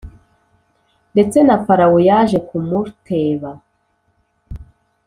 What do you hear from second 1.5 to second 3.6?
Farawo yaje kumurteba